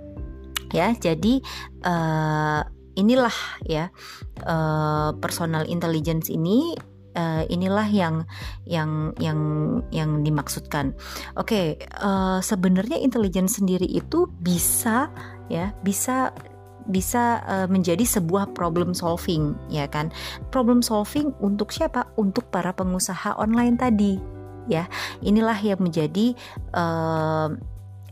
ya 0.71 0.95
jadi 0.95 1.43
uh, 1.85 2.63
inilah 2.99 3.37
ya 3.63 3.91
uh, 4.43 5.15
personal 5.23 5.63
intelligence 5.71 6.27
ini 6.31 6.75
uh, 7.19 7.43
inilah 7.47 7.87
yang 7.91 8.27
yang 8.67 9.15
yang 9.23 9.41
yang 9.91 10.27
dimaksudkan. 10.27 10.95
Oke, 11.39 11.79
okay, 11.79 11.89
uh, 12.03 12.43
sebenarnya 12.43 12.99
intelligence 12.99 13.63
sendiri 13.63 13.87
itu 13.87 14.27
bisa 14.43 15.11
ya 15.47 15.75
bisa 15.83 16.35
bisa 16.89 17.45
uh, 17.45 17.69
menjadi 17.69 18.03
sebuah 18.03 18.57
problem 18.57 18.97
solving 18.97 19.53
ya 19.69 19.85
kan 19.87 20.09
problem 20.49 20.81
solving 20.81 21.31
untuk 21.45 21.71
siapa 21.71 22.09
untuk 22.17 22.49
para 22.49 22.73
pengusaha 22.73 23.37
online 23.37 23.77
tadi 23.77 24.17
ya 24.69 24.85
inilah 25.25 25.57
yang 25.61 25.81
menjadi 25.81 26.37
uh, 26.77 27.53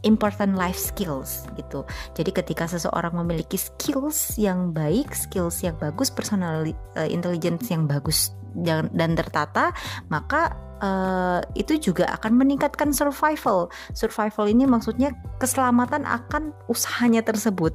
important 0.06 0.54
life 0.54 0.78
skills 0.78 1.50
gitu. 1.59 1.83
Jadi 2.14 2.30
ketika 2.30 2.71
seseorang 2.71 3.18
memiliki 3.18 3.59
skills 3.59 4.38
yang 4.38 4.71
baik, 4.71 5.11
skills 5.12 5.66
yang 5.66 5.75
bagus, 5.83 6.14
personal 6.14 6.62
uh, 6.95 7.09
intelligence 7.11 7.66
yang 7.68 7.90
bagus 7.90 8.30
dan, 8.54 8.88
dan 8.95 9.18
tertata, 9.18 9.75
maka 10.09 10.54
uh, 10.80 11.40
itu 11.59 11.76
juga 11.80 12.09
akan 12.16 12.38
meningkatkan 12.38 12.95
survival. 12.95 13.68
Survival 13.92 14.47
ini 14.49 14.64
maksudnya 14.64 15.12
keselamatan 15.42 16.06
akan 16.06 16.54
usahanya 16.71 17.21
tersebut 17.26 17.75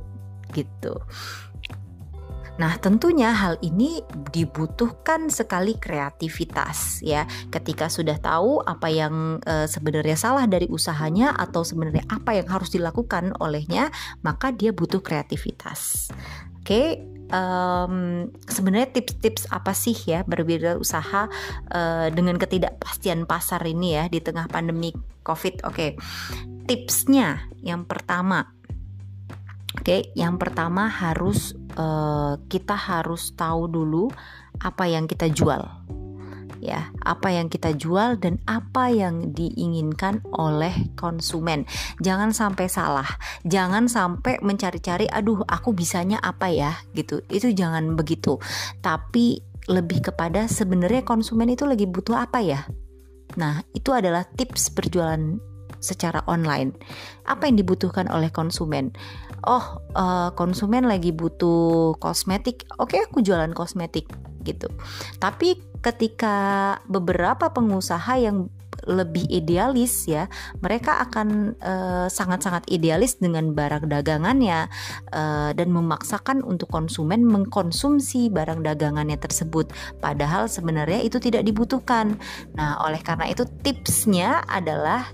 gitu. 0.54 1.00
Nah, 2.60 2.78
tentunya 2.78 3.34
hal 3.34 3.58
ini 3.66 4.06
dibutuhkan 4.30 5.34
sekali 5.34 5.82
kreativitas 5.82 7.02
ya. 7.02 7.26
Ketika 7.50 7.90
sudah 7.90 8.22
tahu 8.22 8.62
apa 8.62 8.86
yang 8.92 9.42
e, 9.42 9.66
sebenarnya 9.66 10.14
salah 10.14 10.46
dari 10.46 10.70
usahanya 10.70 11.34
atau 11.34 11.66
sebenarnya 11.66 12.06
apa 12.06 12.38
yang 12.38 12.46
harus 12.46 12.70
dilakukan 12.70 13.34
olehnya, 13.42 13.90
maka 14.22 14.54
dia 14.54 14.70
butuh 14.76 15.02
kreativitas. 15.02 16.14
Oke, 16.62 17.02
um, 17.34 18.30
sebenarnya 18.46 18.94
tips-tips 18.94 19.50
apa 19.50 19.74
sih 19.74 19.98
ya 19.98 20.22
berbeda 20.28 20.78
usaha 20.78 21.26
uh, 21.74 22.08
dengan 22.14 22.38
ketidakpastian 22.38 23.26
pasar 23.26 23.66
ini 23.66 23.98
ya 23.98 24.06
di 24.06 24.22
tengah 24.22 24.46
pandemi 24.46 24.94
Covid? 25.26 25.66
Oke, 25.66 25.98
tipsnya 26.70 27.50
yang 27.66 27.90
pertama 27.90 28.54
Oke, 29.80 30.12
yang 30.20 30.36
pertama 30.36 30.92
harus 30.92 31.56
uh, 31.80 32.36
kita 32.52 32.76
harus 32.76 33.32
tahu 33.40 33.72
dulu 33.72 34.12
apa 34.60 34.88
yang 34.88 35.08
kita 35.08 35.32
jual. 35.32 35.64
Ya, 36.62 36.94
apa 37.02 37.34
yang 37.34 37.50
kita 37.50 37.74
jual 37.74 38.22
dan 38.22 38.38
apa 38.46 38.94
yang 38.94 39.34
diinginkan 39.34 40.22
oleh 40.30 40.94
konsumen. 40.94 41.66
Jangan 42.06 42.38
sampai 42.38 42.70
salah. 42.70 43.10
Jangan 43.42 43.90
sampai 43.90 44.38
mencari-cari 44.46 45.10
aduh 45.10 45.42
aku 45.50 45.74
bisanya 45.74 46.22
apa 46.22 46.54
ya 46.54 46.78
gitu. 46.94 47.26
Itu 47.34 47.50
jangan 47.50 47.98
begitu. 47.98 48.38
Tapi 48.78 49.42
lebih 49.74 50.14
kepada 50.14 50.46
sebenarnya 50.46 51.02
konsumen 51.02 51.50
itu 51.50 51.66
lagi 51.66 51.90
butuh 51.90 52.30
apa 52.30 52.46
ya? 52.46 52.62
Nah, 53.42 53.66
itu 53.74 53.90
adalah 53.90 54.30
tips 54.30 54.70
berjualan 54.76 55.42
secara 55.82 56.22
online. 56.30 56.78
Apa 57.26 57.50
yang 57.50 57.58
dibutuhkan 57.58 58.06
oleh 58.12 58.30
konsumen? 58.30 58.94
Oh, 59.42 59.82
uh, 59.98 60.30
konsumen 60.38 60.86
lagi 60.86 61.10
butuh 61.10 61.98
kosmetik. 61.98 62.70
Oke, 62.78 62.98
okay, 62.98 63.10
aku 63.10 63.26
jualan 63.26 63.50
kosmetik 63.58 64.06
gitu. 64.46 64.70
Tapi 65.18 65.58
ketika 65.82 66.78
beberapa 66.86 67.50
pengusaha 67.50 68.22
yang 68.22 68.54
lebih 68.90 69.30
idealis 69.30 70.10
ya 70.10 70.26
mereka 70.58 70.98
akan 71.06 71.54
sangat 72.10 72.42
sangat-sangat 72.42 72.64
idealis 72.72 73.20
dengan 73.20 73.52
barang 73.52 73.92
dagangannya 73.92 74.72
uh, 75.12 75.52
dan 75.54 75.68
memaksakan 75.70 76.42
untuk 76.42 76.72
konsumen 76.72 77.28
mengkonsumsi 77.28 78.32
barang 78.32 78.64
dagangannya 78.64 79.20
tersebut 79.20 79.70
padahal 80.00 80.48
sebenarnya 80.48 81.04
itu 81.04 81.20
tidak 81.20 81.44
dibutuhkan 81.44 82.16
nah 82.56 82.80
oleh 82.88 83.04
karena 83.04 83.28
itu 83.30 83.44
tipsnya 83.62 84.48
adalah 84.48 85.12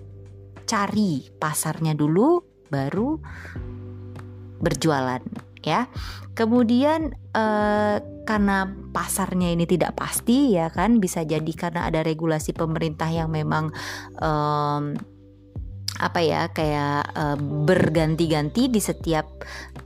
cari 0.69 1.25
pasarnya 1.35 1.97
dulu 1.97 2.43
baru 2.69 3.17
berjualan 4.59 5.21
ya. 5.65 5.89
Kemudian 6.37 7.17
eh, 7.33 7.97
karena 8.27 8.57
pasarnya 8.93 9.55
ini 9.55 9.65
tidak 9.65 9.97
pasti 9.97 10.53
ya 10.53 10.69
kan 10.69 10.99
bisa 11.01 11.23
jadi 11.23 11.51
karena 11.55 11.87
ada 11.89 12.03
regulasi 12.03 12.53
pemerintah 12.53 13.09
yang 13.09 13.33
memang 13.33 13.73
eh, 14.19 14.81
apa 15.97 16.19
ya 16.21 16.51
kayak 16.53 17.01
eh, 17.15 17.37
berganti-ganti 17.41 18.69
di 18.69 18.77
setiap 18.77 19.25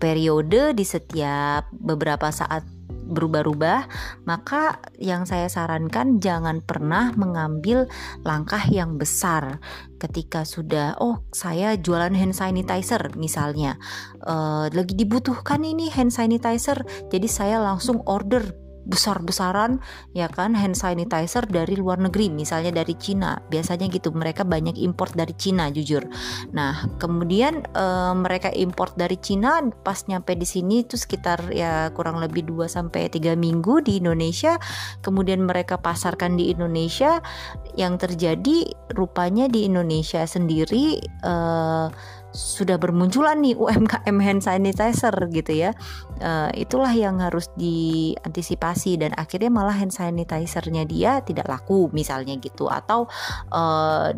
periode 0.01 0.75
di 0.75 0.83
setiap 0.83 1.71
beberapa 1.71 2.33
saat 2.33 2.65
berubah-ubah, 3.11 3.79
maka 4.25 4.79
yang 4.97 5.27
saya 5.27 5.51
sarankan 5.51 6.23
jangan 6.23 6.63
pernah 6.63 7.11
mengambil 7.13 7.85
langkah 8.23 8.63
yang 8.65 8.95
besar. 8.95 9.59
Ketika 10.01 10.47
sudah 10.47 10.97
oh 10.97 11.21
saya 11.29 11.77
jualan 11.77 12.17
hand 12.17 12.33
sanitizer 12.33 13.13
misalnya 13.21 13.77
uh, 14.25 14.65
lagi 14.73 14.97
dibutuhkan 14.97 15.61
ini 15.61 15.93
hand 15.93 16.09
sanitizer 16.09 16.81
jadi 17.13 17.27
saya 17.29 17.57
langsung 17.61 18.01
order 18.09 18.70
besar-besaran 18.85 19.77
ya 20.17 20.25
kan 20.25 20.57
hand 20.57 20.73
sanitizer 20.73 21.45
dari 21.45 21.77
luar 21.77 22.01
negeri 22.01 22.33
misalnya 22.33 22.73
dari 22.73 22.97
Cina. 22.97 23.37
Biasanya 23.49 23.87
gitu 23.89 24.09
mereka 24.13 24.41
banyak 24.41 24.77
import 24.81 25.13
dari 25.13 25.33
Cina 25.37 25.69
jujur. 25.69 26.05
Nah 26.53 26.89
kemudian 26.97 27.61
e, 27.71 27.85
mereka 28.17 28.49
import 28.53 28.97
dari 28.97 29.17
Cina 29.21 29.61
pas 29.85 30.01
nyampe 30.09 30.33
di 30.33 30.47
sini 30.47 30.81
itu 30.83 30.97
sekitar 30.97 31.53
ya 31.53 31.93
kurang 31.93 32.17
lebih 32.17 32.47
2 32.47 32.65
sampai 32.65 33.09
3 33.09 33.37
minggu 33.37 33.85
di 33.85 34.01
Indonesia. 34.01 34.57
Kemudian 35.05 35.45
mereka 35.45 35.77
pasarkan 35.77 36.37
di 36.37 36.49
Indonesia. 36.49 37.21
Yang 37.79 38.09
terjadi 38.09 38.57
rupanya 38.97 39.47
di 39.47 39.63
Indonesia 39.63 40.27
sendiri 40.27 40.99
e, 41.01 41.33
sudah 42.31 42.79
bermunculan 42.79 43.43
nih 43.43 43.55
UMKM 43.59 44.17
hand 44.23 44.41
sanitizer 44.43 45.13
gitu 45.31 45.51
ya. 45.51 45.71
Uh, 46.19 46.49
itulah 46.55 46.91
yang 46.91 47.19
harus 47.19 47.51
diantisipasi 47.59 48.99
dan 48.99 49.11
akhirnya 49.19 49.51
malah 49.51 49.75
hand 49.75 49.91
sanitizernya 49.91 50.87
dia 50.87 51.19
tidak 51.21 51.47
laku 51.51 51.91
misalnya 51.91 52.39
gitu 52.39 52.71
atau 52.71 53.07
uh, 53.51 54.15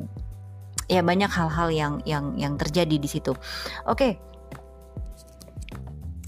ya 0.88 1.02
banyak 1.02 1.32
hal-hal 1.32 1.70
yang 1.74 1.94
yang 2.06 2.38
yang 2.38 2.54
terjadi 2.56 2.96
di 3.02 3.10
situ. 3.10 3.34
Oke. 3.90 3.98
Okay. 3.98 4.14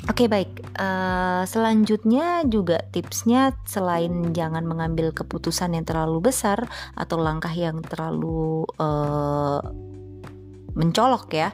Oke 0.06 0.30
okay, 0.30 0.30
baik, 0.30 0.52
uh, 0.78 1.50
selanjutnya 1.50 2.46
juga 2.46 2.78
tipsnya 2.94 3.58
selain 3.66 4.38
jangan 4.38 4.62
mengambil 4.62 5.10
keputusan 5.10 5.74
yang 5.74 5.82
terlalu 5.82 6.30
besar 6.30 6.70
atau 6.94 7.18
langkah 7.18 7.50
yang 7.50 7.82
terlalu 7.82 8.70
uh, 8.78 9.66
mencolok 10.76 11.32
ya 11.34 11.50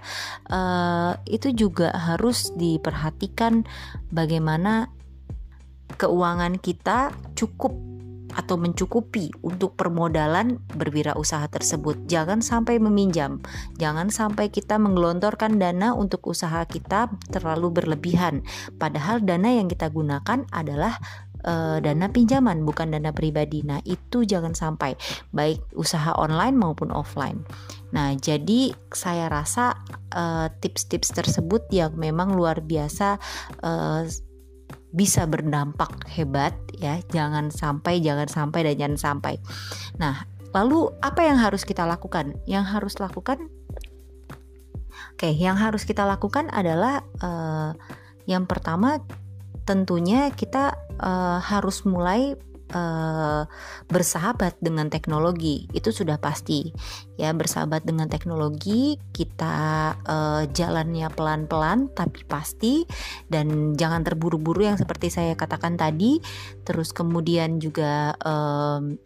uh, 0.50 1.16
itu 1.30 1.54
juga 1.54 1.94
harus 1.94 2.52
diperhatikan 2.58 3.64
bagaimana 4.10 4.90
keuangan 5.96 6.58
kita 6.58 7.14
cukup 7.38 7.92
atau 8.32 8.56
mencukupi 8.56 9.32
untuk 9.44 9.76
permodalan 9.76 10.60
berwirausaha 10.72 11.52
tersebut. 11.52 12.08
Jangan 12.08 12.40
sampai 12.40 12.80
meminjam, 12.80 13.44
jangan 13.76 14.08
sampai 14.08 14.48
kita 14.48 14.80
menggelontorkan 14.80 15.60
dana 15.60 15.92
untuk 15.92 16.32
usaha 16.32 16.64
kita 16.64 17.12
terlalu 17.30 17.84
berlebihan. 17.84 18.44
Padahal 18.80 19.20
dana 19.24 19.52
yang 19.52 19.68
kita 19.68 19.92
gunakan 19.92 20.48
adalah 20.52 20.96
uh, 21.46 21.78
dana 21.82 22.08
pinjaman 22.10 22.64
bukan 22.66 22.94
dana 22.94 23.12
pribadi. 23.14 23.62
Nah, 23.66 23.82
itu 23.86 24.24
jangan 24.26 24.54
sampai 24.54 24.98
baik 25.34 25.62
usaha 25.76 26.14
online 26.18 26.58
maupun 26.58 26.90
offline. 26.94 27.44
Nah, 27.92 28.16
jadi 28.16 28.72
saya 28.96 29.28
rasa 29.28 29.76
eh, 30.16 30.48
tips-tips 30.64 31.12
uh, 31.12 31.16
tersebut 31.20 31.68
yang 31.76 31.92
memang 32.00 32.32
luar 32.32 32.64
biasa 32.64 33.20
uh, 33.68 34.08
bisa 34.96 35.28
berdampak 35.28 36.08
hebat 36.08 36.56
ya. 36.72 37.04
Jangan 37.12 37.52
sampai, 37.52 38.00
jangan 38.00 38.32
sampai 38.32 38.72
dan 38.72 38.76
jangan 38.80 39.00
sampai. 39.00 39.36
Nah, 40.00 40.24
lalu 40.56 40.88
apa 41.04 41.28
yang 41.28 41.36
harus 41.36 41.68
kita 41.68 41.84
lakukan? 41.84 42.40
Yang 42.48 42.66
harus 42.80 42.96
lakukan 43.04 43.52
Oke, 45.22 45.38
yang 45.38 45.54
harus 45.54 45.86
kita 45.86 46.02
lakukan 46.02 46.50
adalah 46.50 47.06
uh, 47.22 47.78
yang 48.26 48.50
pertama 48.50 48.98
tentunya 49.72 50.28
kita 50.36 50.76
uh, 51.00 51.40
harus 51.40 51.88
mulai 51.88 52.36
uh, 52.76 53.48
bersahabat 53.88 54.60
dengan 54.60 54.92
teknologi. 54.92 55.72
Itu 55.72 55.96
sudah 55.96 56.20
pasti. 56.20 56.76
Ya 57.16 57.32
bersahabat 57.32 57.88
dengan 57.88 58.12
teknologi 58.12 59.00
kita 59.16 59.56
uh, 60.04 60.44
jalannya 60.52 61.08
pelan-pelan 61.16 61.88
tapi 61.96 62.28
pasti. 62.28 62.84
Dan 63.32 63.80
jangan 63.80 64.04
terburu-buru 64.04 64.68
yang 64.68 64.76
seperti 64.76 65.08
saya 65.08 65.40
katakan 65.40 65.80
tadi. 65.80 66.20
Terus 66.68 66.92
kemudian 66.92 67.64
juga 67.64 68.12
um, 68.28 69.00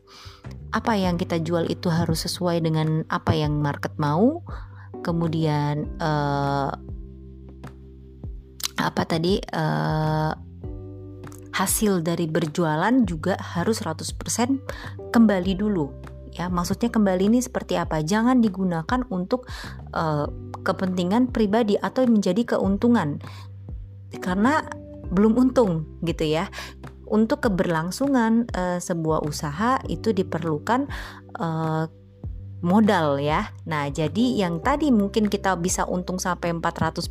apa 0.73 0.97
yang 0.97 1.21
kita 1.21 1.37
jual 1.45 1.69
itu 1.69 1.93
harus 1.93 2.25
sesuai 2.25 2.65
dengan 2.65 3.05
apa 3.13 3.37
yang 3.37 3.61
market 3.61 3.93
mau. 4.01 4.41
Kemudian 5.05 6.01
uh, 6.01 6.73
apa 8.75 9.01
tadi 9.07 9.39
uh, 9.39 10.44
hasil 11.55 12.03
dari 12.03 12.27
berjualan 12.27 12.91
juga 13.07 13.39
harus 13.39 13.79
100% 13.79 14.11
kembali 15.15 15.53
dulu 15.55 15.87
ya. 16.35 16.51
Maksudnya 16.51 16.91
kembali 16.91 17.31
ini 17.31 17.39
seperti 17.39 17.79
apa? 17.79 18.03
Jangan 18.03 18.43
digunakan 18.43 19.01
untuk 19.07 19.47
uh, 19.95 20.27
kepentingan 20.67 21.31
pribadi 21.31 21.79
atau 21.79 22.03
menjadi 22.03 22.55
keuntungan. 22.55 23.23
Karena 24.19 24.59
belum 25.09 25.39
untung 25.39 25.87
gitu 26.03 26.27
ya. 26.27 26.51
Untuk 27.07 27.47
keberlangsungan 27.47 28.51
uh, 28.51 28.79
sebuah 28.81 29.23
usaha 29.23 29.79
itu 29.87 30.11
diperlukan 30.11 30.91
uh, 31.39 31.85
modal 32.65 33.21
ya. 33.21 33.53
Nah, 33.69 33.93
jadi 33.93 34.41
yang 34.41 34.57
tadi 34.57 34.89
mungkin 34.89 35.29
kita 35.29 35.53
bisa 35.61 35.85
untung 35.85 36.17
sampai 36.17 36.49
400% 36.57 37.05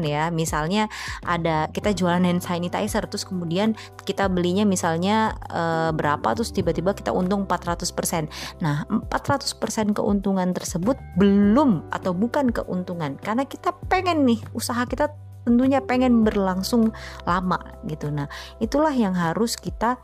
ya. 0.00 0.32
Misalnya 0.32 0.88
ada 1.20 1.68
kita 1.68 1.92
jualan 1.92 2.24
hand 2.24 2.40
sanitizer 2.40 3.04
terus 3.04 3.28
kemudian 3.28 3.76
kita 4.08 4.32
belinya 4.32 4.64
misalnya 4.64 5.36
e, 5.52 5.92
berapa 5.92 6.32
terus 6.32 6.56
tiba-tiba 6.56 6.96
kita 6.96 7.12
untung 7.12 7.44
400%. 7.44 8.64
Nah, 8.64 8.88
400% 8.88 9.92
keuntungan 9.92 10.56
tersebut 10.56 10.96
belum 11.20 11.92
atau 11.92 12.16
bukan 12.16 12.48
keuntungan 12.48 13.20
karena 13.20 13.44
kita 13.44 13.76
pengen 13.92 14.24
nih 14.24 14.40
usaha 14.56 14.88
kita 14.88 15.12
tentunya 15.44 15.84
pengen 15.84 16.24
berlangsung 16.24 16.96
lama 17.28 17.60
gitu. 17.84 18.08
Nah, 18.08 18.32
itulah 18.64 18.96
yang 18.96 19.12
harus 19.12 19.60
kita 19.60 20.00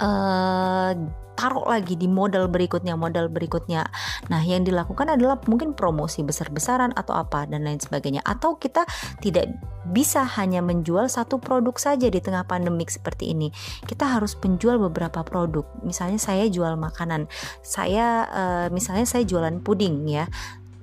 uh, 0.00 0.92
taruh 1.34 1.66
lagi 1.66 1.98
di 1.98 2.06
modal 2.06 2.46
berikutnya, 2.46 2.94
modal 2.94 3.26
berikutnya. 3.28 3.90
Nah, 4.30 4.40
yang 4.46 4.62
dilakukan 4.62 5.18
adalah 5.18 5.42
mungkin 5.50 5.74
promosi 5.74 6.22
besar-besaran 6.22 6.94
atau 6.94 7.18
apa 7.18 7.44
dan 7.50 7.66
lain 7.66 7.82
sebagainya. 7.82 8.22
Atau 8.22 8.56
kita 8.56 8.86
tidak 9.18 9.50
bisa 9.84 10.24
hanya 10.40 10.64
menjual 10.64 11.10
satu 11.10 11.36
produk 11.42 11.76
saja 11.76 12.08
di 12.08 12.22
tengah 12.22 12.46
pandemik 12.48 12.88
seperti 12.88 13.34
ini. 13.34 13.52
Kita 13.84 14.08
harus 14.08 14.38
menjual 14.38 14.80
beberapa 14.80 15.20
produk. 15.26 15.66
Misalnya 15.82 16.16
saya 16.22 16.48
jual 16.48 16.78
makanan, 16.78 17.28
saya 17.60 18.24
uh, 18.30 18.66
misalnya 18.72 19.04
saya 19.04 19.26
jualan 19.26 19.60
puding 19.60 20.06
ya. 20.08 20.30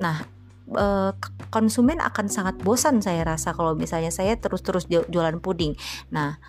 Nah, 0.01 0.17
eh, 0.73 1.13
konsumen 1.53 2.01
akan 2.01 2.25
sangat 2.25 2.57
bosan 2.65 3.05
saya 3.05 3.21
rasa 3.21 3.53
kalau 3.53 3.77
misalnya 3.77 4.09
saya 4.09 4.33
terus-terus 4.33 4.89
jualan 4.89 5.37
puding. 5.37 5.77
Nah, 6.09 6.41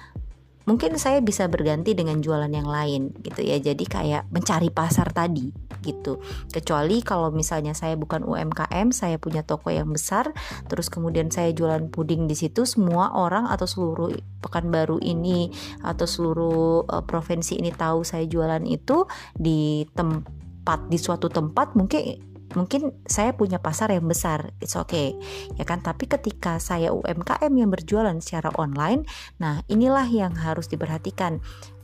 mungkin 0.64 0.96
saya 0.96 1.18
bisa 1.20 1.46
berganti 1.50 1.92
dengan 1.92 2.22
jualan 2.22 2.50
yang 2.50 2.66
lain 2.66 3.12
gitu 3.22 3.42
ya. 3.42 3.58
Jadi 3.58 3.84
kayak 3.86 4.28
mencari 4.30 4.68
pasar 4.70 5.10
tadi 5.10 5.52
gitu. 5.82 6.22
Kecuali 6.48 7.02
kalau 7.02 7.34
misalnya 7.34 7.74
saya 7.74 7.98
bukan 7.98 8.22
UMKM 8.22 8.94
saya 8.94 9.18
punya 9.18 9.42
toko 9.42 9.68
yang 9.68 9.90
besar 9.90 10.30
terus 10.70 10.88
kemudian 10.88 11.28
saya 11.28 11.50
jualan 11.50 11.90
puding 11.90 12.30
di 12.30 12.38
situ 12.38 12.62
semua 12.64 13.12
orang 13.12 13.50
atau 13.50 13.66
seluruh 13.66 14.14
pekanbaru 14.40 15.02
ini 15.02 15.50
atau 15.82 16.06
seluruh 16.06 16.86
uh, 16.86 17.02
provinsi 17.02 17.58
ini 17.58 17.74
tahu 17.74 18.06
saya 18.06 18.24
jualan 18.24 18.62
itu 18.64 19.04
di 19.34 19.84
tempat 19.92 20.86
di 20.86 20.98
suatu 20.98 21.26
tempat 21.26 21.74
mungkin 21.74 22.31
mungkin 22.54 22.94
saya 23.08 23.32
punya 23.32 23.58
pasar 23.60 23.92
yang 23.92 24.06
besar 24.06 24.52
it's 24.62 24.76
okay 24.78 25.16
ya 25.56 25.64
kan? 25.64 25.80
Tapi 25.80 26.08
ketika 26.08 26.56
saya 26.62 26.92
UMKM 26.92 27.52
yang 27.52 27.70
berjualan 27.72 28.16
secara 28.20 28.52
online 28.56 29.04
nah 29.40 29.60
inilah 29.68 30.06
yang 30.08 30.34
harus 30.36 30.68
diperhatikan. 30.68 31.40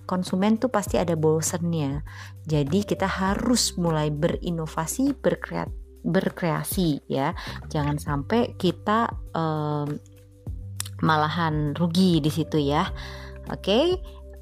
Konsumen 0.09 0.57
tuh 0.57 0.73
pasti 0.73 0.97
ada 0.97 1.13
bosennya. 1.21 2.01
Jadi 2.49 2.81
kita 2.89 3.05
harus 3.05 3.77
mulai 3.77 4.09
berinovasi 4.09 5.13
berkreat 5.13 5.69
berkreasi 6.01 7.05
ya. 7.13 7.37
Jangan 7.69 8.01
sampai 8.01 8.57
kita 8.57 9.13
um, 9.37 10.01
malahan 11.05 11.77
rugi 11.77 12.25
di 12.25 12.33
situ 12.33 12.57
ya. 12.57 12.89
Oke? 13.53 13.61
Okay? 13.61 13.87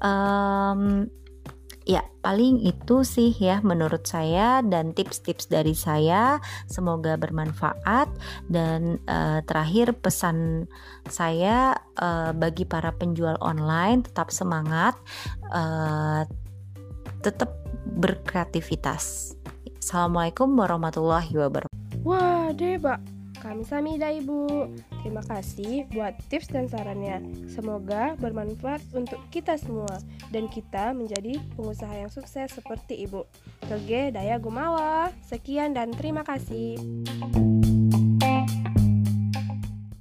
um, 0.01 1.07
Ya, 1.87 2.03
paling 2.19 2.67
itu 2.67 3.07
sih 3.07 3.31
ya 3.31 3.63
menurut 3.63 4.03
saya 4.03 4.59
dan 4.59 4.91
tips-tips 4.91 5.47
dari 5.47 5.71
saya. 5.71 6.43
Semoga 6.67 7.15
bermanfaat 7.15 8.11
dan 8.51 8.99
uh, 9.07 9.39
terakhir 9.47 9.95
pesan 9.95 10.67
saya 11.07 11.79
uh, 11.95 12.35
bagi 12.35 12.67
para 12.67 12.91
penjual 12.91 13.39
online 13.39 14.03
tetap 14.03 14.35
semangat, 14.35 14.99
uh, 15.55 16.27
tetap 17.23 17.55
berkreativitas. 17.95 19.31
Assalamualaikum 19.79 20.51
warahmatullahi 20.59 21.31
wabarakatuh. 21.39 22.03
Wah, 22.03 22.51
deh, 22.51 22.75
Pak. 22.75 23.16
Kami 23.41 23.63
Samida 23.63 24.09
Ibu. 24.11 24.69
Terima 25.01 25.23
kasih 25.23 25.87
buat 25.93 26.17
tips 26.27 26.51
dan 26.51 26.67
sarannya. 26.67 27.21
Semoga 27.47 28.17
bermanfaat 28.19 28.81
untuk 28.97 29.21
kita 29.29 29.55
semua 29.55 29.89
dan 30.33 30.49
kita 30.51 30.91
menjadi 30.91 31.39
pengusaha 31.55 31.93
yang 31.93 32.11
sukses 32.11 32.51
seperti 32.51 33.07
Ibu. 33.07 33.23
Toge 33.65 34.11
Daya 34.11 34.37
Gumawa. 34.41 35.13
Sekian 35.23 35.71
dan 35.77 35.93
terima 35.95 36.25
kasih. 36.27 36.75